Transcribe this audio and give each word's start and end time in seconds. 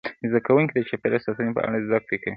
زده 0.29 0.39
کوونکي 0.47 0.73
د 0.75 0.79
چاپیریال 0.89 1.21
ساتنې 1.25 1.51
په 1.55 1.61
اړه 1.67 1.77
زده 1.87 1.99
کړه 2.05 2.17
کوي. 2.21 2.29